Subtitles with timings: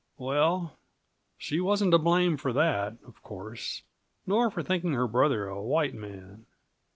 [0.17, 0.79] Well,
[1.37, 3.83] she wasn't to blame for that, of course;
[4.25, 6.47] nor for thinking her brother a white man.